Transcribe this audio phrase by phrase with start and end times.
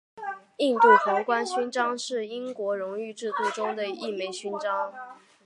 [0.57, 4.91] 印度皇冠勋章是英国荣誉制度中的一枚勋章。